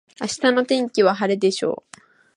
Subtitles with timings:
[0.19, 2.01] 明日の天気は晴れでしょう。